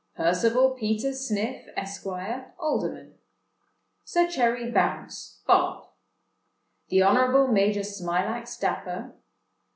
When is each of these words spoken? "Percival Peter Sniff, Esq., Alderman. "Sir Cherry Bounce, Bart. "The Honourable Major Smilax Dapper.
"Percival 0.15 0.71
Peter 0.71 1.13
Sniff, 1.13 1.67
Esq., 1.77 2.07
Alderman. 2.07 3.19
"Sir 4.03 4.27
Cherry 4.27 4.71
Bounce, 4.71 5.43
Bart. 5.45 5.89
"The 6.89 7.03
Honourable 7.03 7.49
Major 7.49 7.83
Smilax 7.83 8.57
Dapper. 8.59 9.13